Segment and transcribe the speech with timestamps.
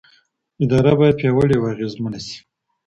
[0.63, 2.37] اداره باید پیاوړې او اغېزمنه سي.